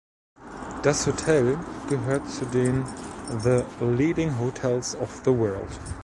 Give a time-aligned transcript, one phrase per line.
[0.81, 2.83] Das Hotel gehört zu den
[3.37, 5.69] "The Leading Hotels of the World".